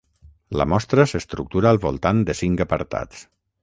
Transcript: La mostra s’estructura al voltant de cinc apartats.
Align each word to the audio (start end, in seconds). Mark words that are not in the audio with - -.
La 0.61 0.65
mostra 0.73 1.05
s’estructura 1.13 1.71
al 1.75 1.81
voltant 1.87 2.27
de 2.31 2.39
cinc 2.43 2.69
apartats. 2.71 3.27